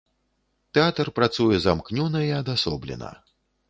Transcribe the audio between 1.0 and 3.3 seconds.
працуе замкнёна і адасоблена.